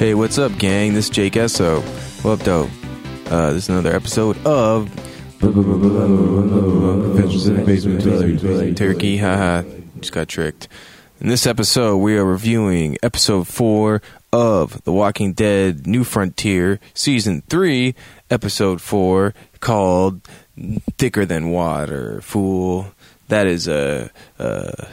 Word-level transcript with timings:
Hey, 0.00 0.14
what's 0.14 0.38
up, 0.38 0.56
gang? 0.56 0.94
This 0.94 1.04
is 1.04 1.10
Jake 1.10 1.34
Essoe. 1.34 1.82
What 2.22 2.40
up, 2.40 2.46
dope? 2.46 2.70
Uh, 3.26 3.52
this 3.52 3.64
is 3.64 3.68
another 3.68 3.94
episode 3.94 4.34
of. 4.46 4.88
Turkey. 8.74 9.18
Haha, 9.18 9.62
just 10.00 10.12
got 10.14 10.26
tricked. 10.26 10.68
In 11.20 11.28
this 11.28 11.46
episode, 11.46 11.98
we 11.98 12.16
are 12.16 12.24
reviewing 12.24 12.96
episode 13.02 13.46
four 13.46 14.00
of 14.32 14.82
The 14.84 14.92
Walking 14.92 15.34
Dead: 15.34 15.86
New 15.86 16.04
Frontier, 16.04 16.80
season 16.94 17.42
three, 17.50 17.94
episode 18.30 18.80
four, 18.80 19.34
called 19.60 20.22
"Thicker 20.96 21.26
Than 21.26 21.50
Water." 21.50 22.22
Fool. 22.22 22.86
That 23.28 23.46
is 23.46 23.68
a 23.68 24.10
a, 24.38 24.88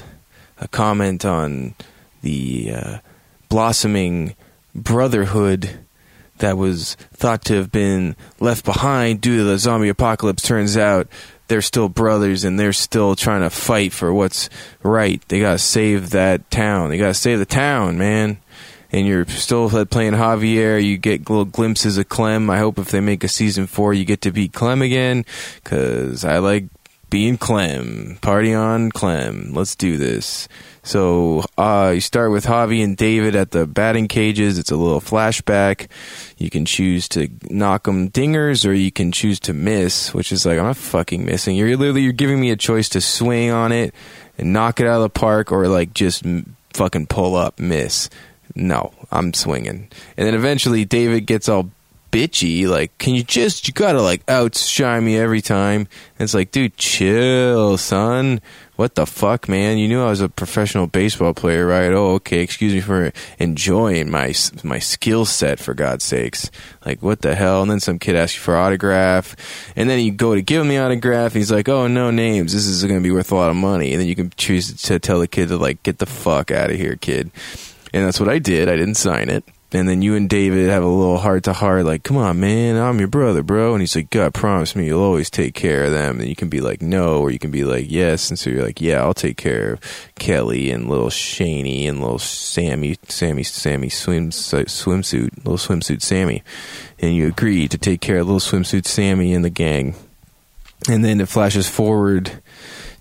a 0.60 0.68
comment 0.68 1.24
on 1.24 1.76
the 2.24 2.74
uh, 2.74 2.98
blossoming 3.48 4.36
brotherhood 4.78 5.86
that 6.38 6.58
was 6.58 6.96
thought 7.12 7.44
to 7.46 7.56
have 7.56 7.72
been 7.72 8.16
left 8.40 8.64
behind 8.64 9.22
due 9.22 9.38
to 9.38 9.44
the 9.44 9.58
zombie 9.58 9.90
apocalypse 9.90 10.44
turns 10.44 10.78
out 10.78 11.08
they're 11.48 11.62
still 11.62 11.90
brothers 11.90 12.44
and 12.44 12.60
they're 12.60 12.74
still 12.74 13.16
trying 13.16 13.42
to 13.42 13.50
fight 13.50 13.94
for 13.94 14.14
what's 14.14 14.50
right. 14.84 15.22
They 15.28 15.40
got 15.40 15.54
to 15.54 15.60
save 15.60 16.12
that 16.12 16.50
town. 16.52 16.90
They 16.90 16.98
got 16.98 17.08
to 17.08 17.14
save 17.14 17.40
the 17.40 17.46
town, 17.46 17.98
man. 17.98 18.38
And 18.92 19.06
you're 19.06 19.26
still 19.26 19.70
playing 19.86 20.14
Javier. 20.14 20.84
You 20.84 20.98
get 20.98 21.30
little 21.30 21.46
glimpses 21.46 21.98
of 21.98 22.08
Clem. 22.08 22.50
I 22.50 22.58
hope 22.58 22.80
if 22.80 22.92
they 22.92 23.02
make 23.02 23.24
a 23.24 23.28
season 23.28 23.68
four, 23.68 23.94
you 23.94 24.06
get 24.06 24.22
to 24.22 24.32
be 24.32 24.48
Clem 24.48 24.82
again 24.82 25.26
because 25.64 26.24
I 26.24 26.38
like 26.38 26.66
being 27.10 27.38
Clem. 27.38 28.18
Party 28.22 28.54
on 28.54 28.92
Clem. 28.92 29.52
Let's 29.54 29.76
do 29.76 29.98
this. 29.98 30.48
So 30.88 31.44
uh, 31.58 31.92
you 31.96 32.00
start 32.00 32.32
with 32.32 32.46
Javi 32.46 32.82
and 32.82 32.96
David 32.96 33.36
at 33.36 33.52
the 33.52 33.68
batting 33.68 34.08
cages. 34.08 34.58
It's 34.58 34.72
a 34.72 34.78
little 34.78 35.02
flashback. 35.02 35.90
You 36.38 36.50
can 36.50 36.64
choose 36.64 37.10
to 37.10 37.28
knock 37.50 37.84
them 37.84 38.10
dingers, 38.10 38.66
or 38.66 38.72
you 38.72 38.90
can 38.90 39.12
choose 39.12 39.38
to 39.42 39.54
miss, 39.54 40.14
which 40.14 40.32
is 40.32 40.46
like 40.46 40.58
I'm 40.58 40.64
not 40.64 40.78
fucking 40.78 41.26
missing. 41.26 41.58
You're 41.58 41.76
literally 41.76 42.04
you're 42.04 42.14
giving 42.14 42.40
me 42.40 42.52
a 42.52 42.56
choice 42.56 42.88
to 42.90 43.02
swing 43.02 43.52
on 43.52 43.74
it 43.74 43.94
and 44.38 44.54
knock 44.54 44.80
it 44.80 44.88
out 44.88 44.96
of 44.96 45.02
the 45.02 45.10
park, 45.10 45.52
or 45.52 45.68
like 45.68 45.94
just 45.94 46.24
fucking 46.74 47.08
pull 47.08 47.36
up, 47.36 47.60
miss. 47.60 48.10
No, 48.56 48.94
I'm 49.12 49.34
swinging. 49.34 49.90
And 50.16 50.26
then 50.26 50.36
eventually 50.36 50.86
David 50.86 51.26
gets 51.26 51.50
all 51.50 51.70
bitchy. 52.12 52.66
Like, 52.66 52.98
can 52.98 53.14
you 53.14 53.24
just, 53.24 53.68
you 53.68 53.74
gotta 53.74 54.02
like 54.02 54.24
outshine 54.30 55.04
me 55.04 55.18
every 55.18 55.42
time. 55.42 55.82
And 55.82 56.26
it's 56.26 56.34
like, 56.34 56.52
dude, 56.52 56.78
chill, 56.78 57.78
son. 57.78 58.40
What 58.78 58.94
the 58.94 59.08
fuck, 59.08 59.50
man? 59.50 59.80
You 59.80 59.88
knew 59.88 60.04
I 60.04 60.10
was 60.10 60.22
a 60.22 60.30
professional 60.30 60.86
baseball 60.86 61.34
player, 61.34 61.66
right? 61.66 61.92
Oh, 61.92 62.14
okay. 62.14 62.42
Excuse 62.42 62.74
me 62.74 62.80
for 62.80 63.12
enjoying 63.40 64.12
my 64.12 64.36
my 64.64 64.78
skill 64.78 65.26
set, 65.26 65.60
for 65.60 65.74
God's 65.74 66.06
sakes. 66.06 66.52
Like, 66.86 67.02
what 67.02 67.22
the 67.22 67.34
hell? 67.34 67.64
And 67.64 67.72
then 67.72 67.80
some 67.80 67.98
kid 67.98 68.16
asks 68.16 68.36
you 68.36 68.42
for 68.42 68.56
autograph, 68.56 69.36
and 69.76 69.90
then 69.90 70.00
you 70.00 70.12
go 70.12 70.36
to 70.36 70.44
give 70.44 70.62
him 70.62 70.68
the 70.68 70.78
autograph. 70.78 71.34
And 71.34 71.40
he's 71.40 71.52
like, 71.52 71.68
"Oh, 71.68 71.88
no 71.88 72.12
names. 72.12 72.54
This 72.54 72.68
is 72.68 72.84
going 72.84 73.00
to 73.00 73.04
be 73.04 73.12
worth 73.12 73.32
a 73.32 73.36
lot 73.36 73.50
of 73.50 73.56
money." 73.56 73.94
And 73.94 74.00
then 74.00 74.08
you 74.08 74.16
can 74.16 74.32
choose 74.38 74.80
to 74.84 75.00
tell 75.00 75.20
the 75.20 75.28
kid 75.28 75.50
to 75.50 75.58
like, 75.58 75.82
"Get 75.82 75.98
the 75.98 76.06
fuck 76.06 76.52
out 76.52 76.70
of 76.70 76.76
here, 76.78 76.98
kid." 76.98 77.32
And 77.96 78.06
that's 78.06 78.20
what 78.20 78.30
I 78.30 78.38
did. 78.38 78.70
I 78.70 78.76
didn't 78.76 78.96
sign 78.96 79.30
it. 79.30 79.44
And 79.74 79.90
then 79.90 80.02
you 80.02 80.16
and 80.16 80.30
David 80.30 80.70
have 80.70 80.84
a 80.84 80.88
little 80.88 81.18
heart 81.18 81.44
to 81.44 81.54
heart, 81.54 81.84
like, 81.84 82.04
come 82.04 82.16
on, 82.16 82.40
man, 82.40 82.78
I'm 82.78 83.00
your 83.00 83.10
brother, 83.10 83.44
bro. 83.44 83.74
And 83.74 83.82
he's 83.82 83.98
like, 83.98 84.10
God, 84.10 84.34
promise 84.34 84.78
me 84.78 84.86
you'll 84.86 85.02
always 85.02 85.30
take 85.30 85.56
care 85.56 85.84
of 85.84 85.92
them. 85.92 86.22
And 86.22 86.30
you 86.30 86.38
can 86.38 86.48
be 86.48 86.62
like, 86.62 86.82
no, 86.82 87.20
or 87.20 87.32
you 87.32 87.40
can 87.40 87.52
be 87.52 87.66
like, 87.66 87.86
yes. 87.90 88.30
And 88.30 88.40
so 88.40 88.50
you're 88.50 88.64
like, 88.64 88.80
yeah, 88.80 89.02
I'll 89.02 89.14
take 89.14 89.36
care 89.36 89.74
of 89.74 89.82
Kelly 90.16 90.72
and 90.72 90.90
little 90.90 91.10
Shaney 91.10 91.90
and 91.90 92.00
little 92.00 92.18
Sammy, 92.18 92.98
Sammy, 93.10 93.44
Sammy 93.44 93.90
swim, 93.90 94.30
swimsuit, 94.30 95.36
little 95.38 95.58
swimsuit 95.58 96.02
Sammy. 96.02 96.44
And 97.00 97.14
you 97.14 97.28
agree 97.28 97.68
to 97.68 97.78
take 97.78 98.00
care 98.00 98.20
of 98.20 98.28
little 98.28 98.40
swimsuit 98.40 98.86
Sammy 98.86 99.34
and 99.34 99.44
the 99.44 99.50
gang. 99.50 99.96
And 100.90 101.04
then 101.04 101.20
it 101.20 101.28
flashes 101.28 101.68
forward 101.68 102.32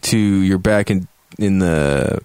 to 0.03 0.19
you're 0.19 0.59
back 0.59 0.91
in, 0.91 1.07
in 1.39 1.61
the, 1.61 2.21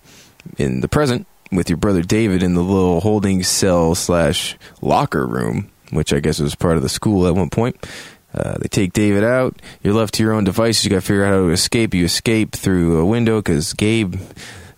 in 0.57 0.81
the 0.81 0.87
present 0.87 1.27
with 1.51 1.69
your 1.69 1.77
brother 1.77 2.01
David 2.01 2.43
in 2.43 2.53
the 2.53 2.61
little 2.61 3.01
holding 3.01 3.43
cell 3.43 3.95
slash 3.95 4.57
locker 4.81 5.27
room, 5.27 5.69
which 5.91 6.13
I 6.13 6.19
guess 6.19 6.39
was 6.39 6.55
part 6.55 6.77
of 6.77 6.83
the 6.83 6.89
school 6.89 7.27
at 7.27 7.35
one 7.35 7.49
point. 7.49 7.75
Uh, 8.33 8.57
they 8.59 8.67
take 8.67 8.93
David 8.93 9.23
out. 9.23 9.61
You're 9.83 9.93
left 9.93 10.13
to 10.15 10.23
your 10.23 10.31
own 10.31 10.45
devices. 10.45 10.85
You 10.85 10.89
got 10.89 10.97
to 10.97 11.01
figure 11.01 11.25
out 11.25 11.33
how 11.33 11.39
to 11.41 11.49
escape. 11.49 11.93
You 11.93 12.05
escape 12.05 12.53
through 12.53 12.99
a 12.99 13.05
window 13.05 13.39
because 13.39 13.73
Gabe, 13.73 14.15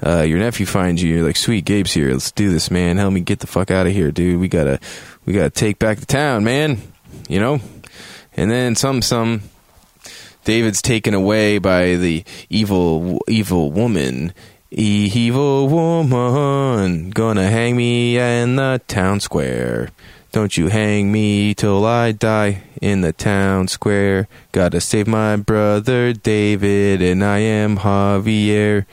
uh, 0.03 0.21
your 0.21 0.39
nephew, 0.39 0.65
finds 0.65 1.03
you. 1.03 1.13
You're 1.13 1.25
like, 1.25 1.35
"Sweet, 1.35 1.63
Gabe's 1.63 1.93
here. 1.93 2.11
Let's 2.11 2.31
do 2.31 2.51
this, 2.51 2.71
man. 2.71 2.97
Help 2.97 3.13
me 3.13 3.21
get 3.21 3.39
the 3.39 3.47
fuck 3.47 3.69
out 3.69 3.85
of 3.85 3.93
here, 3.93 4.11
dude. 4.11 4.39
We 4.39 4.47
gotta, 4.47 4.79
we 5.25 5.33
gotta 5.33 5.51
take 5.51 5.77
back 5.77 5.99
the 5.99 6.07
town, 6.07 6.43
man. 6.43 6.81
You 7.29 7.39
know." 7.39 7.61
And 8.35 8.49
then 8.49 8.75
some, 8.75 9.01
some. 9.01 9.43
David's 10.43 10.81
taken 10.81 11.13
away 11.13 11.57
by 11.57 11.95
the 11.95 12.25
evil, 12.49 13.21
evil 13.29 13.71
woman 13.71 14.33
Evil 14.75 15.67
woman, 15.67 17.11
gonna 17.11 17.47
hang 17.47 17.77
me 17.77 18.17
in 18.17 18.55
the 18.55 18.81
town 18.87 19.19
square. 19.19 19.89
Don't 20.31 20.57
you 20.57 20.69
hang 20.69 21.11
me 21.11 21.53
till 21.53 21.85
I 21.85 22.11
die 22.11 22.63
in 22.81 23.01
the 23.01 23.13
town 23.13 23.67
square. 23.67 24.27
Gotta 24.51 24.81
save 24.81 25.05
my 25.05 25.35
brother 25.35 26.11
David, 26.11 27.03
and 27.03 27.23
I 27.23 27.37
am 27.37 27.77
Javier. 27.77 28.87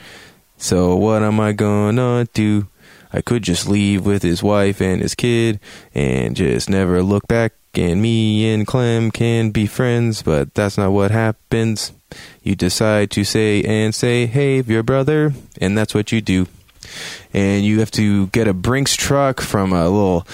So 0.58 0.96
what 0.96 1.22
am 1.22 1.40
I 1.40 1.52
gonna 1.52 2.26
do? 2.34 2.68
I 3.10 3.22
could 3.22 3.42
just 3.42 3.66
leave 3.66 4.04
with 4.04 4.22
his 4.22 4.42
wife 4.42 4.82
and 4.82 5.00
his 5.00 5.14
kid 5.14 5.60
and 5.94 6.36
just 6.36 6.68
never 6.68 7.02
look 7.02 7.26
back, 7.26 7.54
and 7.74 8.02
me 8.02 8.52
and 8.52 8.66
Clem 8.66 9.10
can 9.10 9.50
be 9.50 9.66
friends, 9.66 10.22
but 10.22 10.54
that's 10.54 10.76
not 10.76 10.92
what 10.92 11.10
happens 11.10 11.92
you 12.42 12.56
decide 12.56 13.10
to 13.12 13.24
say 13.24 13.62
and 13.62 13.94
say, 13.94 14.26
hey, 14.26 14.62
your 14.62 14.82
brother, 14.82 15.32
and 15.60 15.76
that's 15.76 15.94
what 15.94 16.12
you 16.12 16.20
do. 16.20 16.46
And 17.32 17.64
you 17.64 17.80
have 17.80 17.90
to 17.92 18.26
get 18.28 18.48
a 18.48 18.54
Brinks 18.54 18.96
truck 18.96 19.40
from 19.40 19.72
a 19.72 19.84
little 19.84 20.26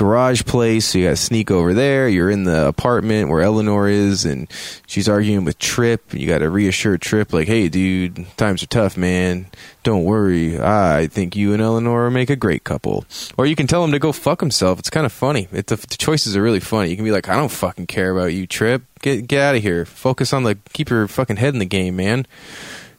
garage 0.00 0.46
place. 0.46 0.86
So 0.86 0.98
you 0.98 1.04
got 1.04 1.10
to 1.10 1.16
sneak 1.16 1.50
over 1.50 1.74
there. 1.74 2.08
You're 2.08 2.30
in 2.30 2.44
the 2.44 2.66
apartment 2.66 3.28
where 3.28 3.42
Eleanor 3.42 3.86
is, 3.86 4.24
and 4.24 4.50
she's 4.86 5.10
arguing 5.10 5.44
with 5.44 5.58
Trip. 5.58 6.14
You 6.14 6.26
got 6.26 6.38
to 6.38 6.48
reassure 6.48 6.96
Trip, 6.96 7.34
like, 7.34 7.46
hey, 7.46 7.68
dude, 7.68 8.26
times 8.38 8.62
are 8.62 8.66
tough, 8.66 8.96
man. 8.96 9.44
Don't 9.82 10.04
worry. 10.04 10.58
I 10.58 11.06
think 11.06 11.36
you 11.36 11.52
and 11.52 11.60
Eleanor 11.60 12.10
make 12.10 12.30
a 12.30 12.36
great 12.36 12.64
couple. 12.64 13.04
Or 13.36 13.44
you 13.44 13.54
can 13.54 13.66
tell 13.66 13.84
him 13.84 13.92
to 13.92 13.98
go 13.98 14.10
fuck 14.10 14.40
himself. 14.40 14.78
It's 14.78 14.88
kind 14.88 15.04
of 15.04 15.12
funny. 15.12 15.48
It, 15.52 15.66
the, 15.66 15.76
the 15.76 15.98
choices 15.98 16.34
are 16.34 16.42
really 16.42 16.60
funny. 16.60 16.88
You 16.88 16.96
can 16.96 17.04
be 17.04 17.12
like, 17.12 17.28
I 17.28 17.36
don't 17.36 17.50
fucking 17.50 17.86
care 17.86 18.10
about 18.10 18.32
you, 18.32 18.46
Trip. 18.46 18.82
Get 19.02 19.28
get 19.28 19.42
out 19.42 19.56
of 19.56 19.62
here. 19.62 19.84
Focus 19.84 20.32
on 20.32 20.44
the 20.44 20.56
keep 20.72 20.88
your 20.88 21.08
fucking 21.08 21.36
head 21.36 21.52
in 21.52 21.58
the 21.58 21.66
game, 21.66 21.96
man. 21.96 22.26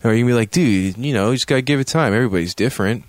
Or 0.03 0.13
you 0.13 0.19
can 0.19 0.27
be 0.27 0.33
like, 0.33 0.51
dude, 0.51 0.97
you 0.97 1.13
know, 1.13 1.31
you 1.31 1.35
just 1.35 1.47
gotta 1.47 1.63
give 1.63 1.79
it 1.79 1.87
time. 1.87 2.13
Everybody's 2.13 2.53
different. 2.53 3.05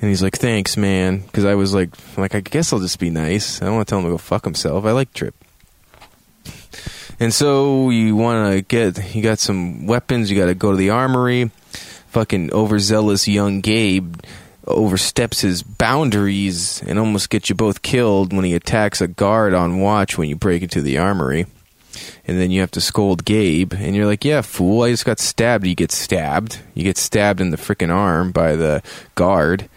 And 0.00 0.08
he's 0.08 0.22
like, 0.22 0.36
"Thanks, 0.36 0.76
man," 0.76 1.18
because 1.18 1.44
I 1.44 1.54
was 1.54 1.74
like, 1.74 1.90
"Like, 2.16 2.34
I 2.34 2.40
guess 2.40 2.72
I'll 2.72 2.80
just 2.80 2.98
be 2.98 3.10
nice. 3.10 3.60
I 3.60 3.66
don't 3.66 3.74
want 3.76 3.86
to 3.86 3.90
tell 3.90 3.98
him 3.98 4.06
to 4.06 4.10
go 4.12 4.18
fuck 4.18 4.44
himself. 4.44 4.84
I 4.84 4.92
like 4.92 5.12
Trip." 5.12 5.34
And 7.20 7.32
so 7.32 7.90
you 7.90 8.16
want 8.16 8.52
to 8.52 8.62
get, 8.62 9.14
you 9.14 9.22
got 9.22 9.38
some 9.38 9.86
weapons. 9.86 10.30
You 10.30 10.38
got 10.38 10.46
to 10.46 10.54
go 10.54 10.72
to 10.72 10.76
the 10.76 10.90
armory. 10.90 11.50
Fucking 12.08 12.52
overzealous 12.52 13.28
young 13.28 13.60
Gabe 13.60 14.16
oversteps 14.66 15.40
his 15.40 15.62
boundaries 15.62 16.82
and 16.86 16.98
almost 16.98 17.30
gets 17.30 17.48
you 17.48 17.54
both 17.54 17.82
killed 17.82 18.32
when 18.32 18.44
he 18.44 18.54
attacks 18.54 19.00
a 19.00 19.08
guard 19.08 19.54
on 19.54 19.80
watch 19.80 20.18
when 20.18 20.28
you 20.28 20.36
break 20.36 20.62
into 20.62 20.80
the 20.80 20.98
armory. 20.98 21.46
And 22.26 22.38
then 22.38 22.50
you 22.50 22.60
have 22.60 22.70
to 22.72 22.80
scold 22.80 23.24
Gabe, 23.24 23.72
and 23.72 23.94
you're 23.94 24.06
like, 24.06 24.24
"Yeah, 24.24 24.42
fool! 24.42 24.82
I 24.82 24.90
just 24.90 25.04
got 25.04 25.18
stabbed." 25.18 25.66
You 25.66 25.74
get 25.74 25.92
stabbed. 25.92 26.60
You 26.74 26.84
get 26.84 26.98
stabbed 26.98 27.40
in 27.40 27.50
the 27.50 27.56
freaking 27.56 27.90
arm 27.90 28.32
by 28.32 28.56
the 28.56 28.82
guard, 29.14 29.68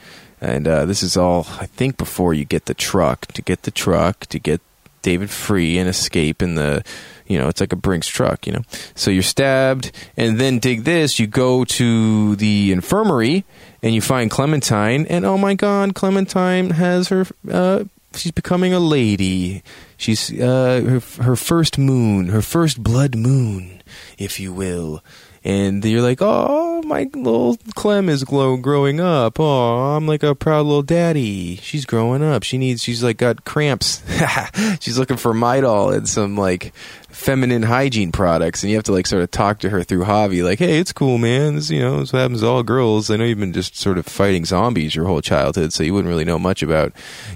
and 0.42 0.68
uh, 0.68 0.86
this 0.86 1.04
is 1.04 1.18
all 1.18 1.48
I 1.60 1.66
think 1.66 1.98
before 1.98 2.34
you 2.34 2.46
get 2.46 2.66
the 2.66 2.74
truck. 2.74 3.28
To 3.28 3.42
get 3.42 3.64
the 3.64 3.72
truck, 3.72 4.26
to 4.28 4.40
get 4.40 4.62
David 5.02 5.30
free 5.30 5.78
and 5.78 5.90
escape 5.90 6.42
in 6.42 6.56
the 6.56 6.84
you 7.28 7.40
know, 7.40 7.48
it's 7.48 7.60
like 7.60 7.74
a 7.74 7.78
Brinks 7.78 8.08
truck, 8.08 8.46
you 8.46 8.54
know. 8.54 8.62
So 8.94 9.12
you're 9.12 9.24
stabbed, 9.24 9.92
and 10.16 10.40
then 10.40 10.60
dig 10.60 10.84
this, 10.84 11.20
you 11.20 11.28
go 11.28 11.66
to 11.66 12.36
the 12.36 12.72
infirmary 12.72 13.46
and 13.82 13.96
you 13.96 14.02
find 14.02 14.30
Clementine, 14.30 15.06
and 15.08 15.26
oh 15.26 15.38
my 15.38 15.54
god, 15.54 15.96
Clementine 15.96 16.72
has 16.72 17.10
her, 17.10 17.26
uh, 17.52 17.86
she's 18.14 18.32
becoming 18.32 18.74
a 18.74 18.80
lady. 18.80 19.64
She's, 19.98 20.32
uh, 20.32 20.82
her, 20.86 21.24
her 21.24 21.36
first 21.36 21.78
moon, 21.78 22.28
her 22.28 22.42
first 22.42 22.82
blood 22.84 23.16
moon, 23.16 23.82
if 24.18 24.40
you 24.40 24.52
will. 24.54 25.04
and 25.44 25.86
you're 25.86 26.02
like, 26.02 26.20
oh, 26.22 26.82
my 26.82 27.04
little 27.14 27.56
Clem 27.76 28.10
is 28.10 28.24
glow 28.24 28.58
growing 28.58 29.00
up. 29.00 29.40
Oh, 29.40 29.96
I'm 29.96 30.08
like 30.08 30.24
a 30.24 30.34
proud 30.36 30.66
little 30.66 30.82
daddy. 30.82 31.58
She's 31.58 31.86
growing 31.86 32.24
up. 32.24 32.44
She 32.44 32.58
needs. 32.58 32.82
She's 32.84 33.04
like 33.04 33.18
got 33.18 33.46
cramps. 33.46 34.04
she's 34.82 34.98
looking 34.98 35.18
for 35.18 35.34
Midol 35.34 35.96
and 35.96 36.10
some 36.10 36.36
like 36.36 36.74
feminine 37.10 37.64
hygiene 37.64 38.12
products, 38.12 38.62
and 38.62 38.70
you 38.70 38.76
have 38.76 38.84
to 38.84 38.92
like 38.92 39.08
sort 39.08 39.24
of 39.24 39.32
talk 39.32 39.60
to 39.60 39.70
her 39.70 39.84
through 39.84 40.04
Javi, 40.04 40.44
like, 40.44 40.60
"Hey, 40.60 40.80
it's 40.80 40.92
cool, 40.92 41.18
man. 41.18 41.56
This, 41.56 41.70
you 41.70 41.80
know, 41.80 42.00
this 42.00 42.12
happens 42.12 42.42
to 42.42 42.48
all 42.48 42.62
girls. 42.64 43.10
I 43.10 43.16
know 43.16 43.24
you've 43.24 43.40
been 43.40 43.54
just 43.54 43.78
sort 43.78 43.98
of 43.98 44.06
fighting 44.06 44.46
zombies 44.46 44.96
your 44.96 45.06
whole 45.06 45.22
childhood, 45.22 45.72
so 45.74 45.84
you 45.84 45.94
wouldn't 45.94 46.10
really 46.10 46.26
know 46.26 46.38
much 46.40 46.62
about, 46.62 46.92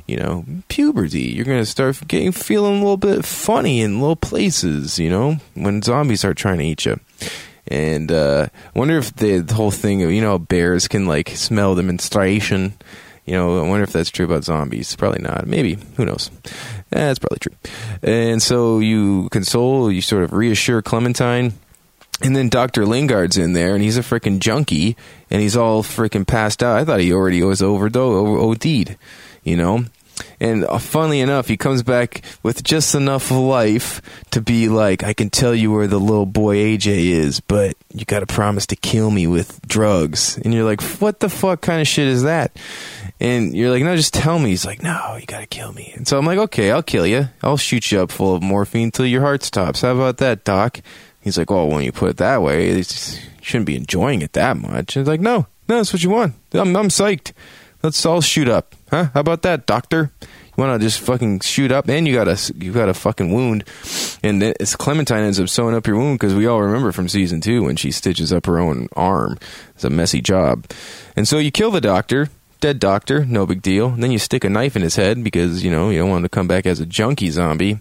you 0.05 0.17
know, 0.17 0.45
puberty. 0.67 1.21
You're 1.21 1.45
gonna 1.45 1.65
start 1.65 1.99
getting 2.07 2.31
feeling 2.49 2.77
a 2.77 2.79
little 2.79 2.97
bit 2.97 3.23
funny 3.23 3.79
in 3.81 4.01
little 4.01 4.15
places, 4.15 4.97
you 4.97 5.07
know, 5.07 5.37
when 5.53 5.83
zombies 5.83 6.21
start 6.21 6.35
trying 6.35 6.57
to 6.57 6.65
eat 6.65 6.83
you." 6.83 6.99
And 7.67 8.11
uh, 8.11 8.47
wonder 8.73 8.97
if 8.97 9.15
the, 9.15 9.37
the 9.37 9.53
whole 9.53 9.69
thing 9.69 10.01
of 10.01 10.11
you 10.11 10.19
know 10.19 10.39
bears 10.39 10.87
can 10.87 11.05
like 11.05 11.29
smell 11.29 11.75
the 11.75 11.83
menstruation. 11.83 12.73
You 13.27 13.35
know, 13.35 13.63
I 13.63 13.67
wonder 13.69 13.83
if 13.83 13.93
that's 13.93 14.09
true 14.09 14.25
about 14.25 14.45
zombies. 14.45 14.95
Probably 14.95 15.21
not. 15.21 15.45
Maybe. 15.45 15.77
Who 15.97 16.05
knows? 16.05 16.31
That's 16.89 17.19
probably 17.19 17.37
true. 17.37 17.55
And 18.01 18.41
so 18.41 18.79
you 18.79 19.29
console, 19.29 19.91
you 19.91 20.01
sort 20.01 20.23
of 20.23 20.33
reassure 20.33 20.81
Clementine. 20.81 21.53
And 22.23 22.35
then 22.35 22.49
Dr. 22.49 22.87
Lingard's 22.87 23.37
in 23.37 23.53
there, 23.53 23.75
and 23.75 23.83
he's 23.83 23.97
a 23.97 24.01
freaking 24.01 24.39
junkie, 24.39 24.97
and 25.29 25.41
he's 25.41 25.55
all 25.55 25.83
freaking 25.83 26.25
passed 26.27 26.63
out. 26.63 26.77
I 26.77 26.83
thought 26.83 26.99
he 26.99 27.13
already 27.13 27.43
was 27.43 27.61
overdosed, 27.61 28.65
OD'd, 28.65 28.97
you 29.43 29.55
know? 29.55 29.85
And 30.39 30.65
uh, 30.65 30.77
funnily 30.79 31.19
enough, 31.19 31.47
he 31.47 31.57
comes 31.57 31.83
back 31.83 32.21
with 32.43 32.63
just 32.63 32.95
enough 32.95 33.29
life 33.31 34.01
to 34.31 34.41
be 34.41 34.69
like, 34.69 35.03
I 35.03 35.13
can 35.13 35.29
tell 35.29 35.53
you 35.53 35.71
where 35.71 35.87
the 35.87 35.99
little 35.99 36.25
boy 36.25 36.57
AJ 36.57 36.87
is, 36.87 37.39
but 37.39 37.75
you 37.93 38.05
got 38.05 38.21
to 38.21 38.25
promise 38.25 38.65
to 38.67 38.75
kill 38.75 39.11
me 39.11 39.27
with 39.27 39.61
drugs. 39.67 40.37
And 40.37 40.53
you're 40.53 40.63
like, 40.63 40.81
what 40.81 41.19
the 41.19 41.29
fuck 41.29 41.61
kind 41.61 41.81
of 41.81 41.87
shit 41.87 42.07
is 42.07 42.23
that? 42.23 42.55
And 43.19 43.55
you're 43.55 43.69
like, 43.69 43.83
no, 43.83 43.95
just 43.95 44.13
tell 44.13 44.39
me. 44.39 44.49
He's 44.49 44.65
like, 44.65 44.81
no, 44.81 45.17
you 45.19 45.25
got 45.25 45.41
to 45.41 45.47
kill 45.47 45.73
me. 45.73 45.93
And 45.95 46.07
so 46.07 46.17
I'm 46.17 46.25
like, 46.25 46.39
okay, 46.39 46.71
I'll 46.71 46.83
kill 46.83 47.05
you. 47.05 47.27
I'll 47.43 47.57
shoot 47.57 47.91
you 47.91 48.01
up 48.01 48.11
full 48.11 48.35
of 48.35 48.41
morphine 48.41 48.85
until 48.85 49.05
your 49.05 49.21
heart 49.21 49.43
stops. 49.43 49.81
How 49.81 49.91
about 49.91 50.17
that, 50.17 50.45
doc? 50.45 50.79
He's 51.21 51.37
like, 51.37 51.49
well, 51.49 51.67
when 51.67 51.83
you 51.83 51.91
put 51.91 52.11
it 52.11 52.17
that 52.17 52.41
way, 52.41 52.77
you 52.77 52.83
shouldn't 53.41 53.65
be 53.65 53.75
enjoying 53.75 54.21
it 54.21 54.33
that 54.33 54.55
much. 54.55 54.95
And 54.95 55.05
like, 55.05 55.19
no, 55.19 55.47
no, 55.67 55.75
that's 55.77 55.91
what 55.91 56.03
you 56.03 56.09
want. 56.09 56.35
I'm, 56.53 56.75
I'm 56.75 56.87
psyched. 56.87 57.33
Let's 57.81 58.05
all 58.05 58.21
shoot 58.21 58.49
up. 58.49 58.75
Huh? 58.89 59.09
How 59.13 59.21
about 59.21 59.41
that, 59.43 59.65
doctor? 59.65 60.11
You 60.21 60.63
want 60.63 60.81
to 60.81 60.85
just 60.85 60.99
fucking 60.99 61.39
shoot 61.39 61.71
up, 61.71 61.87
and 61.87 62.05
you 62.05 62.13
got 62.13 62.27
a 62.27 62.53
you 62.57 62.73
got 62.73 62.89
a 62.89 62.93
fucking 62.93 63.31
wound, 63.31 63.63
and 64.21 64.43
it's 64.43 64.75
Clementine 64.75 65.23
ends 65.23 65.39
up 65.39 65.47
sewing 65.47 65.73
up 65.73 65.87
your 65.87 65.95
wound 65.95 66.19
because 66.19 66.35
we 66.35 66.47
all 66.47 66.61
remember 66.61 66.91
from 66.91 67.07
season 67.07 67.39
two 67.39 67.63
when 67.63 67.77
she 67.77 67.91
stitches 67.91 68.33
up 68.33 68.45
her 68.45 68.59
own 68.59 68.89
arm. 68.97 69.37
It's 69.75 69.85
a 69.85 69.89
messy 69.89 70.19
job, 70.19 70.65
and 71.15 71.25
so 71.25 71.37
you 71.37 71.49
kill 71.51 71.71
the 71.71 71.79
doctor, 71.79 72.27
dead 72.59 72.79
doctor, 72.79 73.23
no 73.23 73.45
big 73.45 73.61
deal. 73.61 73.87
And 73.87 74.03
then 74.03 74.11
you 74.11 74.19
stick 74.19 74.43
a 74.43 74.49
knife 74.49 74.75
in 74.75 74.81
his 74.81 74.97
head 74.97 75.23
because 75.23 75.63
you 75.63 75.71
know 75.71 75.89
you 75.89 75.99
don't 75.99 76.09
want 76.09 76.19
him 76.19 76.23
to 76.23 76.29
come 76.29 76.47
back 76.49 76.65
as 76.65 76.81
a 76.81 76.85
junkie 76.85 77.29
zombie. 77.29 77.79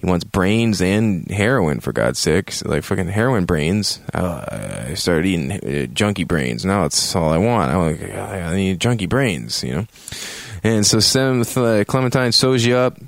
He 0.00 0.06
wants 0.06 0.24
brains 0.24 0.80
and 0.80 1.30
heroin 1.30 1.80
for 1.80 1.92
God's 1.92 2.18
sakes, 2.18 2.64
like 2.64 2.84
fucking 2.84 3.08
heroin 3.08 3.44
brains. 3.44 4.00
Uh, 4.14 4.86
I 4.90 4.94
started 4.94 5.26
eating 5.26 5.52
uh, 5.52 5.86
junkie 5.86 6.24
brains. 6.24 6.64
Now 6.64 6.86
it's 6.86 7.14
all 7.14 7.30
I 7.30 7.36
want. 7.36 7.70
I'm 7.70 7.82
like, 7.82 8.14
I 8.14 8.56
need 8.56 8.80
junkie 8.80 9.06
brains, 9.06 9.62
you 9.62 9.74
know. 9.74 9.86
And 10.64 10.86
so 10.86 11.00
Sam, 11.00 11.42
uh, 11.42 11.84
Clementine 11.86 12.32
sews 12.32 12.64
you 12.64 12.76
up. 12.76 12.98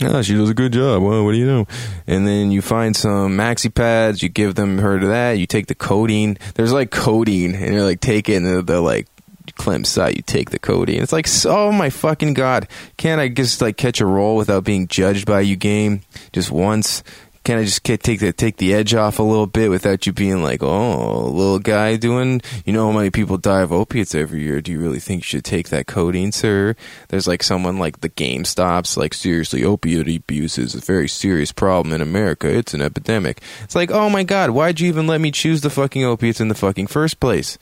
Oh, 0.00 0.22
she 0.22 0.34
does 0.34 0.50
a 0.50 0.54
good 0.54 0.72
job. 0.72 1.02
Well, 1.02 1.24
what 1.24 1.32
do 1.32 1.38
you 1.38 1.46
know? 1.46 1.66
And 2.06 2.26
then 2.26 2.50
you 2.50 2.62
find 2.62 2.94
some 2.96 3.36
maxi 3.36 3.72
pads. 3.72 4.22
You 4.22 4.28
give 4.28 4.54
them 4.54 4.78
her 4.78 4.98
to 4.98 5.06
that. 5.08 5.32
You 5.32 5.46
take 5.46 5.66
the 5.66 5.74
codeine. 5.74 6.38
There's 6.54 6.72
like 6.72 6.90
codeine, 6.90 7.54
and 7.54 7.74
you're 7.74 7.84
like, 7.84 8.00
take 8.00 8.28
it, 8.28 8.36
and 8.36 8.46
they're, 8.46 8.62
they're 8.62 8.80
like, 8.80 9.06
Clem 9.54 9.84
site, 9.84 10.16
you 10.16 10.22
take 10.22 10.50
the 10.50 10.58
codeine. 10.58 11.02
It's 11.02 11.12
like, 11.12 11.28
oh 11.46 11.72
my 11.72 11.90
fucking 11.90 12.34
god, 12.34 12.68
can't 12.96 13.20
I 13.20 13.28
just 13.28 13.60
like 13.60 13.76
catch 13.76 14.00
a 14.00 14.06
roll 14.06 14.36
without 14.36 14.64
being 14.64 14.88
judged 14.88 15.26
by 15.26 15.40
you, 15.40 15.56
game, 15.56 16.02
just 16.32 16.50
once? 16.50 17.02
Can 17.46 17.58
I 17.58 17.64
just 17.64 17.84
take 17.84 18.18
the 18.18 18.32
take 18.32 18.56
the 18.56 18.74
edge 18.74 18.92
off 18.92 19.20
a 19.20 19.22
little 19.22 19.46
bit 19.46 19.70
without 19.70 20.04
you 20.04 20.12
being 20.12 20.42
like, 20.42 20.64
oh, 20.64 21.28
little 21.28 21.60
guy 21.60 21.94
doing? 21.94 22.42
You 22.64 22.72
know 22.72 22.90
how 22.90 22.98
many 22.98 23.10
people 23.10 23.38
die 23.38 23.60
of 23.60 23.70
opiates 23.70 24.16
every 24.16 24.42
year? 24.42 24.60
Do 24.60 24.72
you 24.72 24.80
really 24.80 24.98
think 24.98 25.20
you 25.20 25.26
should 25.26 25.44
take 25.44 25.68
that 25.68 25.86
codeine, 25.86 26.32
sir? 26.32 26.74
There's 27.06 27.28
like 27.28 27.44
someone 27.44 27.78
like 27.78 28.00
the 28.00 28.08
Game 28.08 28.44
Stops, 28.44 28.96
like 28.96 29.14
seriously, 29.14 29.62
opiate 29.62 30.08
abuse 30.08 30.58
is 30.58 30.74
a 30.74 30.80
very 30.80 31.06
serious 31.06 31.52
problem 31.52 31.94
in 31.94 32.00
America. 32.00 32.52
It's 32.52 32.74
an 32.74 32.82
epidemic. 32.82 33.40
It's 33.62 33.76
like, 33.76 33.92
oh 33.92 34.10
my 34.10 34.24
god, 34.24 34.50
why'd 34.50 34.80
you 34.80 34.88
even 34.88 35.06
let 35.06 35.20
me 35.20 35.30
choose 35.30 35.60
the 35.60 35.70
fucking 35.70 36.02
opiates 36.02 36.40
in 36.40 36.48
the 36.48 36.56
fucking 36.56 36.88
first 36.88 37.20
place? 37.20 37.58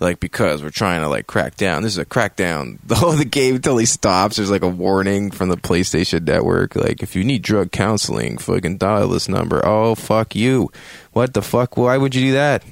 Like 0.00 0.20
because 0.20 0.62
we're 0.62 0.70
trying 0.70 1.02
to 1.02 1.08
like 1.08 1.26
crack 1.26 1.56
down. 1.56 1.82
This 1.82 1.92
is 1.92 1.98
a 1.98 2.04
crackdown. 2.04 2.78
The 2.88 2.94
whole 2.94 3.12
the 3.12 3.24
game 3.24 3.60
he 3.62 3.86
stops. 3.86 4.36
There's 4.36 4.50
like 4.50 4.62
a 4.62 4.68
warning 4.68 5.30
from 5.30 5.50
the 5.50 5.56
PlayStation 5.56 6.26
Network. 6.26 6.74
Like 6.74 7.02
if 7.02 7.14
you 7.14 7.22
need 7.24 7.42
drug 7.42 7.70
counseling, 7.70 8.38
fucking 8.38 8.78
dial 8.78 9.08
this 9.08 9.28
number. 9.28 9.60
Oh 9.64 9.94
fuck 9.94 10.34
you! 10.34 10.70
What 11.12 11.34
the 11.34 11.42
fuck? 11.42 11.76
Why 11.76 11.98
would 11.98 12.14
you 12.14 12.28
do 12.28 12.32
that? 12.32 12.64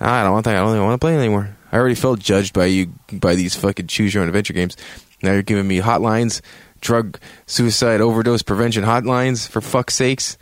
I 0.00 0.22
don't 0.22 0.32
want 0.32 0.44
that. 0.44 0.56
I 0.56 0.60
don't 0.60 0.70
even 0.70 0.84
want 0.84 1.00
to 1.00 1.04
play 1.04 1.16
anymore. 1.16 1.56
I 1.72 1.78
already 1.78 1.94
felt 1.94 2.20
judged 2.20 2.52
by 2.52 2.66
you 2.66 2.92
by 3.12 3.34
these 3.34 3.56
fucking 3.56 3.86
choose 3.86 4.12
your 4.12 4.22
own 4.22 4.28
adventure 4.28 4.52
games. 4.52 4.76
Now 5.22 5.32
you're 5.32 5.42
giving 5.42 5.66
me 5.66 5.80
hotlines, 5.80 6.40
drug, 6.80 7.18
suicide, 7.46 8.00
overdose 8.00 8.42
prevention 8.42 8.84
hotlines. 8.84 9.48
For 9.48 9.60
fuck's 9.60 9.94
sakes. 9.94 10.36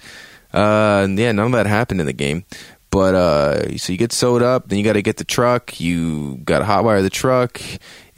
Uh, 0.53 1.07
yeah, 1.11 1.33
none 1.33 1.47
of 1.47 1.53
that 1.53 1.67
happened 1.67 2.01
in 2.01 2.07
the 2.07 2.13
game. 2.13 2.45
But 2.93 3.15
uh, 3.15 3.79
so 3.79 3.91
you 3.91 3.99
get 3.99 4.13
sewed 4.13 4.43
up, 4.43 4.69
then 4.69 4.79
you 4.79 4.85
got 4.85 4.93
to 4.93 5.03
get 5.03 5.17
the 5.17 5.25
truck. 5.25 5.81
You 5.81 6.37
got 6.45 6.59
to 6.59 6.67
hotwire 6.67 7.01
the 7.01 7.09
truck. 7.09 7.59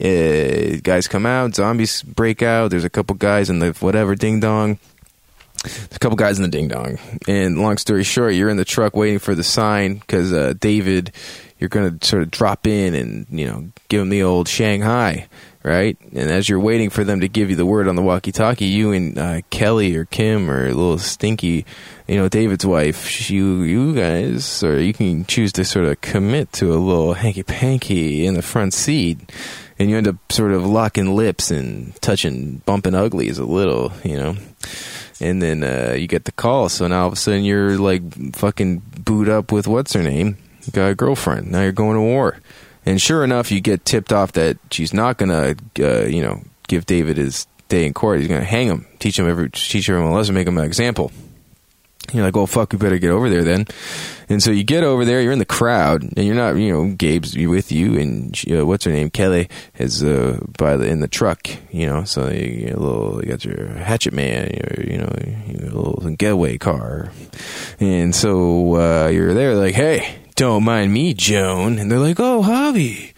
Uh, 0.01 0.81
guys 0.83 1.07
come 1.07 1.25
out, 1.25 1.55
zombies 1.55 2.03
break 2.03 2.43
out. 2.43 2.71
There's 2.71 2.83
a 2.83 2.89
couple 2.89 3.15
guys 3.15 3.49
in 3.49 3.59
the 3.59 3.71
whatever 3.79 4.15
ding 4.15 4.41
dong. 4.41 4.77
There's 5.63 5.95
a 5.95 5.99
couple 5.99 6.17
guys 6.17 6.37
in 6.37 6.43
the 6.43 6.49
ding 6.49 6.67
dong. 6.67 6.99
And 7.25 7.57
long 7.57 7.77
story 7.77 8.03
short, 8.03 8.33
you're 8.33 8.49
in 8.49 8.57
the 8.57 8.65
truck 8.65 8.97
waiting 8.97 9.19
for 9.19 9.33
the 9.33 9.45
sign 9.45 9.95
because 9.95 10.33
uh, 10.33 10.53
David, 10.59 11.13
you're 11.57 11.69
going 11.69 11.97
to 11.97 12.05
sort 12.05 12.21
of 12.23 12.29
drop 12.29 12.67
in 12.67 12.95
and 12.95 13.27
you 13.29 13.47
know 13.47 13.69
give 13.87 14.01
him 14.01 14.09
the 14.09 14.23
old 14.23 14.49
Shanghai 14.49 15.29
right? 15.65 15.97
And 16.13 16.29
as 16.29 16.47
you're 16.47 16.59
waiting 16.59 16.91
for 16.91 17.03
them 17.03 17.21
to 17.21 17.27
give 17.27 17.49
you 17.49 17.55
the 17.55 17.65
word 17.65 17.87
on 17.87 17.95
the 17.95 18.03
walkie-talkie, 18.03 18.65
you 18.65 18.91
and 18.91 19.17
uh, 19.17 19.41
Kelly 19.49 19.95
or 19.95 20.05
Kim 20.05 20.49
or 20.49 20.67
little 20.67 20.99
Stinky, 20.99 21.65
you 22.07 22.17
know, 22.17 22.29
David's 22.29 22.67
wife, 22.67 23.31
you 23.31 23.63
you 23.63 23.95
guys, 23.95 24.63
or 24.63 24.79
you 24.79 24.93
can 24.93 25.25
choose 25.25 25.51
to 25.53 25.65
sort 25.65 25.85
of 25.85 25.99
commit 26.01 26.53
to 26.53 26.71
a 26.71 26.77
little 26.77 27.15
hanky-panky 27.15 28.27
in 28.27 28.35
the 28.35 28.43
front 28.43 28.75
seat, 28.75 29.19
and 29.79 29.89
you 29.89 29.97
end 29.97 30.07
up 30.07 30.17
sort 30.31 30.51
of 30.51 30.63
locking 30.63 31.15
lips 31.15 31.49
and 31.49 31.99
touching, 31.99 32.61
bumping 32.67 32.93
uglies 32.93 33.39
a 33.39 33.45
little, 33.45 33.91
you 34.03 34.17
know. 34.17 34.35
And 35.19 35.41
then 35.41 35.63
uh, 35.63 35.95
you 35.97 36.05
get 36.05 36.25
the 36.25 36.31
call, 36.31 36.69
so 36.69 36.85
now 36.87 37.01
all 37.01 37.07
of 37.07 37.13
a 37.13 37.15
sudden 37.15 37.43
you're 37.43 37.79
like 37.79 38.35
fucking 38.35 38.83
boot 39.03 39.29
up 39.29 39.51
with 39.51 39.67
what's 39.67 39.93
her 39.93 40.03
name, 40.03 40.37
got 40.73 40.91
a 40.91 40.95
girlfriend. 40.95 41.51
Now 41.51 41.63
you're 41.63 41.71
going 41.71 41.95
to 41.95 42.01
war 42.01 42.37
and 42.85 43.01
sure 43.01 43.23
enough, 43.23 43.51
you 43.51 43.61
get 43.61 43.85
tipped 43.85 44.13
off 44.13 44.33
that 44.33 44.57
she's 44.71 44.93
not 44.93 45.17
going 45.17 45.29
to, 45.29 45.55
uh, 45.83 46.05
you 46.05 46.21
know, 46.21 46.41
give 46.67 46.85
David 46.85 47.17
his 47.17 47.47
day 47.67 47.85
in 47.85 47.93
court. 47.93 48.19
He's 48.19 48.27
going 48.27 48.41
to 48.41 48.47
hang 48.47 48.67
him, 48.67 48.87
teach 48.99 49.17
him 49.17 49.27
every, 49.27 49.49
teach 49.49 49.89
him 49.89 49.95
a 49.95 50.13
lesson, 50.13 50.35
make 50.35 50.47
him 50.47 50.57
an 50.57 50.65
example. 50.65 51.11
You're 52.13 52.23
like, 52.23 52.35
well, 52.35 52.45
fuck, 52.45 52.71
we 52.71 52.77
better 52.77 52.99
get 52.99 53.09
over 53.09 53.29
there 53.29 53.43
then. 53.43 53.65
And 54.29 54.41
so 54.41 54.51
you 54.51 54.63
get 54.63 54.83
over 54.83 55.05
there, 55.05 55.21
you're 55.21 55.31
in 55.31 55.39
the 55.39 55.45
crowd, 55.45 56.03
and 56.03 56.25
you're 56.25 56.35
not, 56.35 56.55
you 56.55 56.71
know, 56.71 56.93
Gabe's 56.93 57.35
with 57.35 57.71
you, 57.71 57.97
and 57.97 58.39
uh, 58.51 58.65
what's 58.65 58.85
her 58.85 58.91
name, 58.91 59.09
Kelly, 59.09 59.49
is 59.79 60.03
uh, 60.03 60.39
by 60.57 60.77
the 60.77 60.85
in 60.85 60.99
the 60.99 61.07
truck, 61.07 61.47
you 61.71 61.87
know. 61.87 62.03
So 62.03 62.29
you, 62.29 62.73
a 62.75 62.77
little, 62.77 63.21
you 63.23 63.29
got 63.29 63.43
your 63.43 63.69
hatchet 63.69 64.13
man, 64.13 64.51
your, 64.51 64.85
you 64.85 64.97
know, 64.99 65.11
little 65.63 66.15
getaway 66.15 66.59
car, 66.59 67.11
and 67.79 68.13
so 68.13 68.75
uh, 68.75 69.07
you're 69.07 69.33
there, 69.33 69.55
like, 69.55 69.73
hey, 69.75 70.15
don't 70.35 70.63
mind 70.63 70.93
me, 70.93 71.13
Joan. 71.13 71.79
And 71.79 71.89
they're 71.89 71.99
like, 71.99 72.19
oh, 72.19 72.41
Javi, 72.41 73.13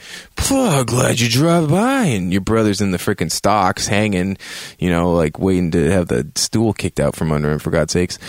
oh, 0.52 0.84
glad 0.84 1.20
you 1.20 1.28
dropped 1.28 1.70
by. 1.70 2.04
And 2.04 2.32
your 2.32 2.42
brother's 2.42 2.80
in 2.80 2.92
the 2.92 2.98
freaking 2.98 3.32
stocks 3.32 3.88
hanging, 3.88 4.38
you 4.78 4.90
know, 4.90 5.14
like 5.14 5.40
waiting 5.40 5.72
to 5.72 5.92
have 5.92 6.08
the 6.08 6.28
stool 6.36 6.74
kicked 6.74 7.00
out 7.00 7.16
from 7.16 7.32
under 7.32 7.52
him, 7.52 7.60
for 7.60 7.72
God's 7.72 7.94
sakes. 7.94 8.20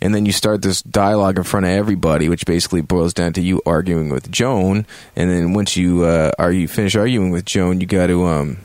And 0.00 0.14
then 0.14 0.24
you 0.24 0.32
start 0.32 0.62
this 0.62 0.82
dialogue 0.82 1.36
in 1.36 1.44
front 1.44 1.66
of 1.66 1.72
everybody, 1.72 2.28
which 2.28 2.46
basically 2.46 2.80
boils 2.80 3.12
down 3.12 3.34
to 3.34 3.42
you 3.42 3.60
arguing 3.66 4.08
with 4.08 4.30
Joan. 4.30 4.86
And 5.14 5.30
then 5.30 5.52
once 5.52 5.76
you, 5.76 6.04
uh, 6.04 6.32
are 6.38 6.52
you 6.52 6.68
finish 6.68 6.96
arguing 6.96 7.30
with 7.30 7.44
Joan, 7.44 7.80
you 7.80 7.86
got 7.86 8.06
to, 8.06 8.24
um, 8.24 8.58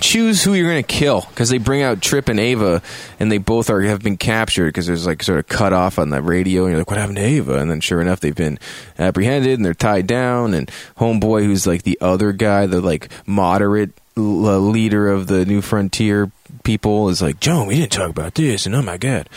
choose 0.00 0.42
who 0.42 0.54
you're 0.54 0.70
going 0.70 0.82
to 0.82 0.86
kill 0.86 1.22
because 1.30 1.50
they 1.50 1.58
bring 1.58 1.82
out 1.82 2.00
Trip 2.00 2.28
and 2.28 2.40
Ava, 2.40 2.82
and 3.20 3.30
they 3.30 3.38
both 3.38 3.70
are 3.70 3.82
have 3.82 4.02
been 4.02 4.16
captured 4.16 4.66
because 4.66 4.86
there's 4.86 5.06
like 5.06 5.22
sort 5.22 5.38
of 5.38 5.48
cut 5.48 5.72
off 5.72 5.98
on 5.98 6.10
the 6.10 6.22
radio, 6.22 6.62
and 6.62 6.72
you're 6.72 6.80
like, 6.80 6.90
"What 6.90 6.98
happened 6.98 7.16
to 7.16 7.24
Ava?" 7.24 7.58
And 7.58 7.70
then 7.70 7.80
sure 7.80 8.00
enough, 8.00 8.20
they've 8.20 8.34
been 8.34 8.58
apprehended 8.98 9.58
and 9.58 9.64
they're 9.64 9.74
tied 9.74 10.06
down. 10.06 10.54
And 10.54 10.70
Homeboy, 10.98 11.44
who's 11.44 11.66
like 11.66 11.82
the 11.82 11.98
other 12.00 12.32
guy, 12.32 12.66
the 12.66 12.80
like 12.80 13.08
moderate 13.26 13.90
leader 14.14 15.08
of 15.08 15.26
the 15.26 15.46
New 15.46 15.62
Frontier 15.62 16.30
people 16.64 17.08
is 17.08 17.22
like, 17.22 17.40
Joan, 17.40 17.66
we 17.66 17.76
didn't 17.76 17.92
talk 17.92 18.10
about 18.10 18.34
this, 18.34 18.66
and 18.66 18.74
oh 18.74 18.82
my 18.82 18.96
god. 18.98 19.28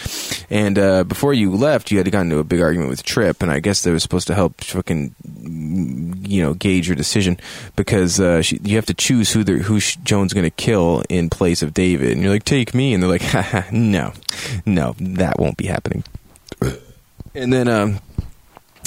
And 0.49 0.77
uh, 0.77 1.03
before 1.03 1.33
you 1.33 1.51
left, 1.51 1.91
you 1.91 1.97
had 1.97 2.11
gotten 2.11 2.27
into 2.27 2.39
a 2.39 2.43
big 2.43 2.61
argument 2.61 2.89
with 2.89 3.03
Trip, 3.03 3.41
and 3.41 3.51
I 3.51 3.59
guess 3.59 3.83
they 3.83 3.91
were 3.91 3.99
supposed 3.99 4.27
to 4.27 4.35
help 4.35 4.61
fucking, 4.61 5.15
you 6.27 6.41
know, 6.41 6.53
gauge 6.53 6.87
your 6.87 6.95
decision 6.95 7.37
because 7.75 8.19
uh, 8.19 8.41
she, 8.41 8.59
you 8.63 8.75
have 8.75 8.85
to 8.87 8.93
choose 8.93 9.31
who 9.31 9.43
who 9.43 9.79
Joan's 9.79 10.33
going 10.33 10.45
to 10.45 10.49
kill 10.49 11.03
in 11.09 11.29
place 11.29 11.61
of 11.61 11.73
David, 11.73 12.11
and 12.11 12.21
you're 12.21 12.31
like, 12.31 12.43
take 12.43 12.73
me, 12.73 12.93
and 12.93 13.01
they're 13.01 13.09
like, 13.09 13.21
Haha, 13.21 13.63
no, 13.71 14.13
no, 14.65 14.95
that 14.99 15.39
won't 15.39 15.57
be 15.57 15.67
happening. 15.67 16.03
And 17.33 17.51
then, 17.51 17.67
um, 17.67 17.99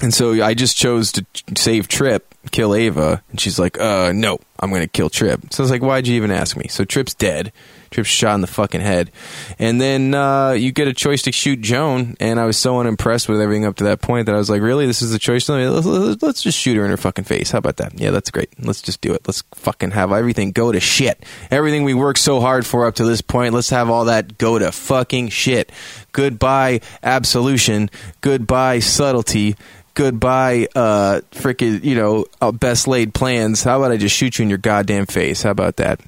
and 0.02 0.14
so 0.14 0.42
I 0.42 0.54
just 0.54 0.76
chose 0.76 1.12
to 1.12 1.26
save 1.57 1.88
Trip, 1.88 2.35
kill 2.50 2.75
Ava, 2.75 3.23
and 3.30 3.40
she's 3.40 3.59
like, 3.59 3.78
uh, 3.80 4.12
no, 4.14 4.40
I'm 4.61 4.71
going 4.71 4.83
to 4.83 4.88
kill 4.88 5.11
Trip. 5.11 5.52
So 5.52 5.62
I 5.62 5.64
was 5.64 5.71
like, 5.71 5.83
why'd 5.83 6.07
you 6.07 6.16
even 6.16 6.30
ask 6.30 6.57
me? 6.57 6.68
So 6.68 6.85
Trip's 6.85 7.14
dead. 7.14 7.52
Trip's 7.90 8.09
shot 8.09 8.35
in 8.35 8.40
the 8.40 8.47
fucking 8.47 8.80
head. 8.80 9.11
And 9.59 9.80
then 9.80 10.14
uh, 10.14 10.52
you 10.52 10.73
get 10.73 10.88
a 10.88 10.92
choice 10.92 11.23
to 11.23 11.33
shoot 11.33 11.61
Joan, 11.61 12.16
and 12.21 12.38
I 12.38 12.47
was 12.47 12.57
so 12.57 12.78
unimpressed 12.80 13.28
with 13.28 13.40
everything 13.40 13.64
up 13.64 13.76
to 13.76 13.85
that 13.85 14.00
point 14.00 14.26
that 14.26 14.35
I 14.35 14.38
was 14.38 14.50
like, 14.50 14.62
really? 14.62 14.87
This 14.87 15.02
is 15.02 15.12
the 15.12 15.18
choice? 15.18 15.49
Let's, 15.49 15.87
let's, 15.87 16.23
let's 16.23 16.42
just 16.42 16.59
shoot 16.59 16.76
her 16.76 16.85
in 16.85 16.90
her 16.90 16.97
fucking 16.97 17.25
face. 17.25 17.50
How 17.50 17.59
about 17.59 17.76
that? 17.78 17.99
Yeah, 17.99 18.11
that's 18.11 18.30
great. 18.30 18.50
Let's 18.59 18.83
just 18.83 19.00
do 19.00 19.12
it. 19.14 19.23
Let's 19.26 19.42
fucking 19.54 19.92
have 19.92 20.12
everything 20.12 20.52
go 20.52 20.73
to 20.73 20.80
shit. 20.80 21.25
Everything 21.50 21.85
we 21.85 21.95
worked 21.95 22.21
so 22.21 22.40
hard 22.40 22.66
for 22.66 22.87
up 22.87 22.97
to 22.97 23.04
this 23.04 23.21
point, 23.21 23.54
let's 23.54 23.71
have 23.71 23.90
all 23.90 24.07
that 24.07 24.38
go 24.38 24.59
to 24.59 24.73
fucking 24.73 25.28
shit. 25.28 25.73
Goodbye, 26.12 26.80
absolution. 27.02 27.90
Goodbye, 28.21 28.80
subtlety 28.80 29.57
goodbye, 29.99 30.68
uh, 30.76 31.21
freaking, 31.33 31.83
you 31.83 31.97
know, 31.97 32.25
uh, 32.40 32.52
best 32.52 32.87
laid 32.87 33.12
plans. 33.12 33.64
How 33.64 33.78
about 33.78 33.90
I 33.90 33.97
just 33.97 34.14
shoot 34.14 34.38
you 34.38 34.45
in 34.45 34.49
your 34.49 34.59
goddamn 34.59 35.07
face? 35.07 35.42
How 35.42 35.50
about 35.50 35.76
that? 35.76 36.00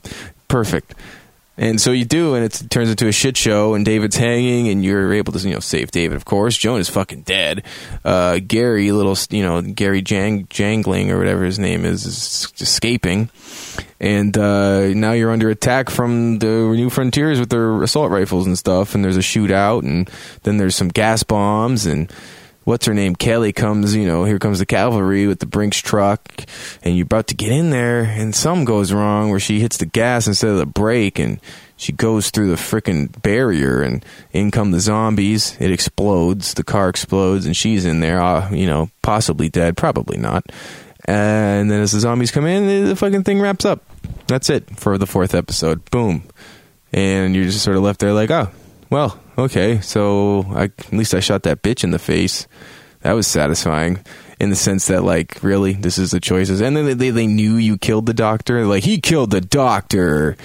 Perfect. 0.46 0.94
And 1.60 1.78
so 1.78 1.92
you 1.92 2.06
do, 2.06 2.34
and 2.34 2.42
it 2.42 2.70
turns 2.70 2.88
into 2.88 3.06
a 3.06 3.12
shit 3.12 3.36
show. 3.36 3.74
And 3.74 3.84
David's 3.84 4.16
hanging, 4.16 4.68
and 4.68 4.82
you're 4.82 5.12
able 5.12 5.34
to, 5.34 5.38
you 5.46 5.52
know, 5.52 5.60
save 5.60 5.90
David. 5.90 6.16
Of 6.16 6.24
course, 6.24 6.56
Joan 6.56 6.80
is 6.80 6.88
fucking 6.88 7.22
dead. 7.22 7.64
Uh, 8.02 8.40
Gary, 8.44 8.90
little, 8.92 9.14
you 9.28 9.42
know, 9.42 9.60
Gary 9.60 10.00
Jang, 10.00 10.46
Jangling 10.46 11.10
or 11.10 11.18
whatever 11.18 11.44
his 11.44 11.58
name 11.58 11.84
is, 11.84 12.06
is 12.06 12.50
escaping. 12.58 13.28
And 14.00 14.36
uh, 14.38 14.88
now 14.94 15.12
you're 15.12 15.30
under 15.30 15.50
attack 15.50 15.90
from 15.90 16.38
the 16.38 16.46
New 16.46 16.88
Frontiers 16.88 17.38
with 17.38 17.50
their 17.50 17.82
assault 17.82 18.10
rifles 18.10 18.46
and 18.46 18.58
stuff. 18.58 18.94
And 18.94 19.04
there's 19.04 19.18
a 19.18 19.20
shootout, 19.20 19.82
and 19.82 20.10
then 20.44 20.56
there's 20.56 20.74
some 20.74 20.88
gas 20.88 21.22
bombs 21.22 21.84
and 21.84 22.10
what's 22.70 22.86
her 22.86 22.94
name? 22.94 23.16
Kelly 23.16 23.52
comes, 23.52 23.96
you 23.96 24.06
know, 24.06 24.22
here 24.22 24.38
comes 24.38 24.60
the 24.60 24.64
cavalry 24.64 25.26
with 25.26 25.40
the 25.40 25.46
Brinks 25.46 25.78
truck, 25.78 26.44
and 26.84 26.96
you're 26.96 27.04
about 27.04 27.26
to 27.26 27.34
get 27.34 27.50
in 27.50 27.70
there, 27.70 28.02
and 28.02 28.32
something 28.32 28.64
goes 28.64 28.92
wrong 28.92 29.28
where 29.28 29.40
she 29.40 29.58
hits 29.58 29.76
the 29.78 29.86
gas 29.86 30.28
instead 30.28 30.50
of 30.50 30.58
the 30.58 30.66
brake, 30.66 31.18
and 31.18 31.40
she 31.76 31.90
goes 31.90 32.30
through 32.30 32.48
the 32.48 32.54
freaking 32.54 33.20
barrier, 33.22 33.82
and 33.82 34.04
in 34.32 34.52
come 34.52 34.70
the 34.70 34.78
zombies. 34.78 35.56
It 35.58 35.72
explodes, 35.72 36.54
the 36.54 36.62
car 36.62 36.88
explodes, 36.88 37.44
and 37.44 37.56
she's 37.56 37.84
in 37.84 37.98
there, 37.98 38.22
uh, 38.22 38.48
you 38.52 38.66
know, 38.66 38.88
possibly 39.02 39.48
dead, 39.48 39.76
probably 39.76 40.16
not. 40.16 40.46
And 41.06 41.68
then 41.68 41.80
as 41.80 41.90
the 41.90 41.98
zombies 41.98 42.30
come 42.30 42.46
in, 42.46 42.86
the 42.86 42.94
fucking 42.94 43.24
thing 43.24 43.40
wraps 43.40 43.64
up. 43.64 43.82
That's 44.28 44.48
it 44.48 44.78
for 44.78 44.96
the 44.96 45.08
fourth 45.08 45.34
episode. 45.34 45.90
Boom. 45.90 46.22
And 46.92 47.34
you're 47.34 47.46
just 47.46 47.64
sort 47.64 47.76
of 47.76 47.82
left 47.82 47.98
there 47.98 48.12
like, 48.12 48.30
oh, 48.30 48.48
well, 48.90 49.18
okay, 49.38 49.80
so 49.80 50.44
I, 50.50 50.64
at 50.64 50.92
least 50.92 51.14
I 51.14 51.20
shot 51.20 51.44
that 51.44 51.62
bitch 51.62 51.84
in 51.84 51.90
the 51.90 51.98
face. 51.98 52.46
That 53.00 53.12
was 53.12 53.26
satisfying 53.26 54.04
in 54.38 54.50
the 54.50 54.56
sense 54.56 54.88
that, 54.88 55.04
like, 55.04 55.42
really, 55.42 55.72
this 55.72 55.96
is 55.96 56.10
the 56.10 56.20
choices. 56.20 56.60
And 56.60 56.76
then 56.76 56.84
they, 56.84 56.94
they, 56.94 57.10
they 57.10 57.26
knew 57.26 57.54
you 57.56 57.78
killed 57.78 58.06
the 58.06 58.14
doctor. 58.14 58.66
Like, 58.66 58.84
he 58.84 59.00
killed 59.00 59.30
the 59.30 59.40
doctor. 59.40 60.36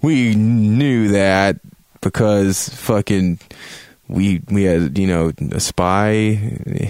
We 0.00 0.34
knew 0.34 1.08
that 1.08 1.56
because 2.00 2.68
fucking 2.70 3.38
we 4.08 4.40
we 4.50 4.64
had 4.64 4.96
you 4.96 5.06
know 5.06 5.32
a 5.52 5.60
spy 5.60 6.32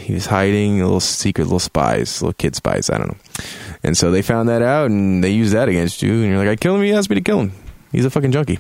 he 0.00 0.15
was 0.15 0.27
hiding 0.27 0.81
a 0.81 0.85
little 0.85 1.00
secret 1.00 1.45
little 1.45 1.59
spies 1.59 2.23
little 2.23 2.33
kid 2.35 2.55
spies 2.55 2.91
i 2.91 2.97
don't 2.97 3.09
know 3.09 3.45
and 3.83 3.97
so 3.97 4.11
they 4.11 4.23
found 4.23 4.49
that 4.49 4.62
out 4.62 4.91
and 4.91 5.23
they 5.23 5.31
used 5.31 5.53
that 5.53 5.69
against 5.69 6.03
you 6.03 6.12
and 6.12 6.27
you're 6.27 6.38
like 6.38 6.49
i 6.49 6.57
killed 6.57 6.79
him 6.79 6.85
he 6.85 6.93
asked 6.93 7.11
me 7.11 7.15
to 7.15 7.21
kill 7.21 7.41
him 7.41 7.53
he's 7.91 8.05
a 8.05 8.11
fucking 8.11 8.31
junkie 8.31 8.59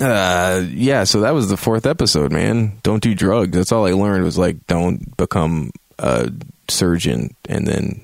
uh 0.00 0.64
yeah 0.70 1.04
so 1.04 1.20
that 1.20 1.34
was 1.34 1.48
the 1.48 1.56
fourth 1.56 1.86
episode 1.86 2.32
man. 2.32 2.78
Don't 2.82 3.02
do 3.02 3.14
drugs. 3.14 3.56
That's 3.56 3.72
all 3.72 3.86
i 3.86 3.92
learned 3.92 4.24
was 4.24 4.38
like 4.38 4.66
don't 4.66 5.16
become 5.16 5.70
a 5.98 6.30
surgeon 6.68 7.34
and 7.48 7.66
then 7.66 8.00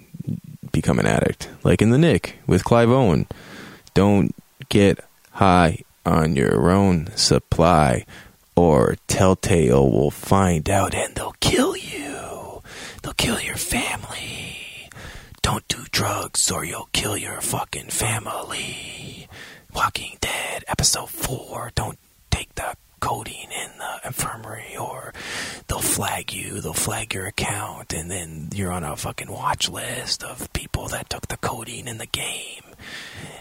become 0.72 0.98
an 0.98 1.06
addict. 1.06 1.48
Like 1.64 1.80
in 1.80 1.90
the 1.90 1.98
Knick 1.98 2.38
with 2.46 2.64
clive 2.64 2.90
owen. 2.90 3.26
Don't 3.94 4.34
get 4.68 5.00
high 5.32 5.78
on 6.04 6.36
your 6.36 6.70
own 6.70 7.08
supply 7.16 8.04
or 8.54 8.96
telltale 9.08 9.90
will 9.90 10.10
find 10.10 10.68
out 10.68 10.94
and 10.94 11.14
they'll 11.14 11.34
kill 11.40 11.76
you. 11.76 12.62
They'll 13.02 13.14
kill 13.14 13.40
your 13.40 13.56
family. 13.56 14.90
Don't 15.40 15.66
do 15.68 15.84
drugs 15.90 16.50
or 16.50 16.64
you'll 16.64 16.88
kill 16.92 17.16
your 17.16 17.40
fucking 17.40 17.88
family 17.88 19.15
Walking 19.76 20.16
Dead 20.22 20.64
episode 20.68 21.10
4 21.10 21.72
don't 21.74 21.98
take 22.30 22.54
the 22.54 22.74
codeine 22.98 23.52
in 23.52 23.70
the 23.76 24.06
infirmary 24.06 24.74
or 24.80 25.12
they'll 25.68 25.80
flag 25.80 26.32
you. 26.32 26.62
They'll 26.62 26.72
flag 26.72 27.12
your 27.12 27.26
account. 27.26 27.92
And 27.92 28.10
then 28.10 28.48
you're 28.54 28.72
on 28.72 28.84
a 28.84 28.96
fucking 28.96 29.30
watch 29.30 29.68
list 29.68 30.24
of 30.24 30.50
people 30.54 30.88
that 30.88 31.10
took 31.10 31.28
the 31.28 31.36
codeine 31.36 31.88
in 31.88 31.98
the 31.98 32.06
game. 32.06 32.62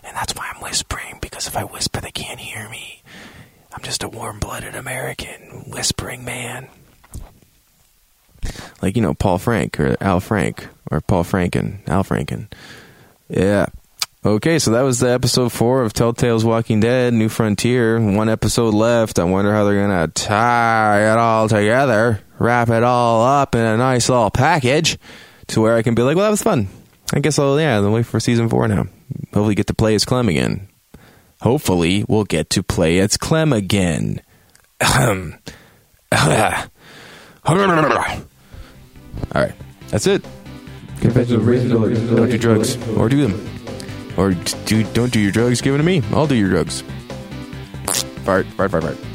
And 0.03 0.13
that's 0.13 0.35
why 0.35 0.51
I'm 0.53 0.61
whispering 0.61 1.19
because 1.21 1.47
if 1.47 1.55
I 1.55 1.63
whisper 1.63 2.01
they 2.01 2.11
can't 2.11 2.41
hear 2.41 2.67
me. 2.67 3.01
I'm 3.71 3.83
just 3.83 4.03
a 4.03 4.09
warm-blooded 4.09 4.75
American 4.75 5.69
whispering 5.69 6.25
man. 6.25 6.67
Like 8.81 8.97
you 8.97 9.01
know 9.01 9.13
Paul 9.13 9.37
Frank 9.37 9.79
or 9.79 9.95
Al 10.01 10.19
Frank 10.19 10.67
or 10.91 10.99
Paul 10.99 11.23
Franken 11.23 11.87
Al 11.87 12.03
Franken. 12.03 12.51
Yeah 13.29 13.67
Okay, 14.25 14.57
so 14.57 14.71
that 14.71 14.81
was 14.81 14.97
the 14.97 15.11
episode 15.11 15.51
four 15.51 15.83
of 15.83 15.93
Telltale's 15.93 16.43
Walking 16.43 16.79
Dead, 16.79 17.13
New 17.13 17.29
Frontier. 17.29 18.01
One 18.01 18.27
episode 18.27 18.73
left. 18.73 19.19
I 19.19 19.23
wonder 19.23 19.53
how 19.53 19.65
they're 19.65 19.79
gonna 19.79 20.07
tie 20.07 21.11
it 21.11 21.15
all 21.19 21.47
together, 21.47 22.21
wrap 22.39 22.69
it 22.69 22.81
all 22.81 23.23
up 23.23 23.53
in 23.53 23.61
a 23.61 23.77
nice 23.77 24.09
little 24.09 24.31
package, 24.31 24.97
to 25.49 25.61
where 25.61 25.75
I 25.75 25.83
can 25.83 25.93
be 25.93 26.01
like, 26.01 26.15
"Well, 26.15 26.25
that 26.25 26.31
was 26.31 26.41
fun." 26.41 26.69
I 27.13 27.19
guess 27.19 27.37
I'll 27.37 27.59
yeah, 27.59 27.79
then 27.81 27.91
wait 27.91 28.07
for 28.07 28.19
season 28.19 28.49
four 28.49 28.67
now. 28.67 28.87
Hopefully, 29.31 29.53
get 29.53 29.67
to 29.67 29.75
play 29.75 29.93
as 29.93 30.05
Clem 30.05 30.27
again. 30.27 30.69
Hopefully, 31.41 32.03
we'll 32.07 32.23
get 32.23 32.49
to 32.49 32.63
play 32.63 32.97
as 32.97 33.17
Clem 33.17 33.53
again. 33.53 34.21
All 34.81 35.37
right, 39.35 39.53
that's 39.89 40.07
it. 40.07 40.25
Confessions 40.99 41.33
of 41.33 41.41
Racist 41.41 42.15
Don't 42.15 42.29
do 42.31 42.37
drugs 42.39 42.87
or 42.97 43.07
do 43.07 43.27
them. 43.27 43.54
Or 44.17 44.33
do 44.65 44.83
don't 44.93 45.11
do 45.11 45.19
your 45.19 45.31
drugs. 45.31 45.61
Give 45.61 45.75
it 45.75 45.77
to 45.77 45.83
me. 45.83 46.01
I'll 46.11 46.27
do 46.27 46.35
your 46.35 46.49
drugs. 46.49 46.83
Fart, 48.23 48.45
fart, 48.47 48.71
fart, 48.71 48.83
fart. 48.83 49.14